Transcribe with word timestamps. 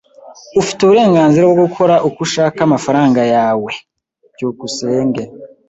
Ufite 0.61 0.79
uburenganzira 0.81 1.43
bwo 1.53 1.57
gukora 1.63 1.95
uko 2.07 2.19
ushaka 2.27 2.57
amafaranga 2.67 3.21
yawe. 3.33 3.71
byukusenge 4.33 5.23